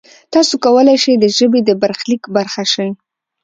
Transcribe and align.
تاسو 0.33 0.53
کولای 0.65 0.97
شئ 1.03 1.13
د 1.19 1.25
ژبې 1.37 1.59
د 1.65 1.69
برخلیک 1.81 2.23
برخه 2.35 2.63
شئ. 2.73 2.89